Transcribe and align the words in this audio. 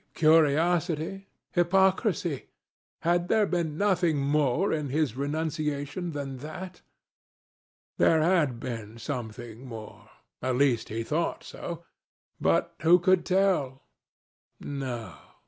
Curiosity? 0.15 1.27
Hypocrisy? 1.51 2.47
Had 3.03 3.27
there 3.27 3.45
been 3.45 3.77
nothing 3.77 4.17
more 4.17 4.73
in 4.73 4.89
his 4.89 5.15
renunciation 5.15 6.13
than 6.13 6.37
that? 6.39 6.81
There 7.99 8.23
had 8.23 8.59
been 8.59 8.97
something 8.97 9.63
more. 9.67 10.09
At 10.41 10.55
least 10.55 10.89
he 10.89 11.03
thought 11.03 11.43
so. 11.43 11.83
But 12.39 12.73
who 12.81 12.97
could 12.97 13.23
tell?... 13.27 13.83
No. 14.59 15.17